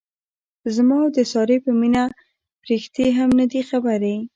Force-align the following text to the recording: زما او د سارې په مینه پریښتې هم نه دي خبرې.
زما 0.75 0.97
او 1.03 1.09
د 1.17 1.19
سارې 1.31 1.57
په 1.65 1.71
مینه 1.79 2.03
پریښتې 2.63 3.05
هم 3.17 3.29
نه 3.39 3.45
دي 3.51 3.61
خبرې. 3.69 4.15